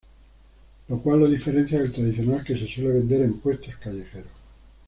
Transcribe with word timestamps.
Lo 0.87 0.97
cual 0.97 1.19
lo 1.19 1.27
diferencia 1.29 1.77
del 1.77 1.93
tradicional 1.93 2.43
que 2.43 2.57
se 2.57 2.67
suele 2.67 2.93
vender 2.93 3.21
en 3.21 3.39
puestos 3.39 3.77
callejeros. 3.77 4.25